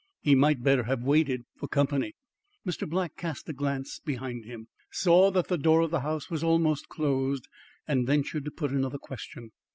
He 0.23 0.33
might 0.33 0.63
better 0.63 0.85
have 0.85 1.03
waited 1.03 1.43
for 1.59 1.67
company." 1.67 2.13
Mr. 2.65 2.89
Black 2.89 3.15
cast 3.15 3.47
a 3.49 3.53
glance 3.53 3.99
behind 3.99 4.45
him, 4.45 4.67
saw 4.91 5.29
that 5.29 5.47
the 5.47 5.59
door 5.59 5.81
of 5.81 5.91
the 5.91 5.99
house 5.99 6.27
was 6.27 6.41
almost 6.43 6.89
closed 6.89 7.47
and 7.87 8.07
ventured 8.07 8.45
to 8.45 8.51
put 8.51 8.71
another 8.71 8.97
question. 8.97 9.51